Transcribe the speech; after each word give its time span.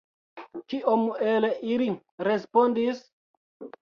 Kiom 0.71 1.03
el 1.33 1.47
ili 1.75 1.91
respondis? 2.29 3.05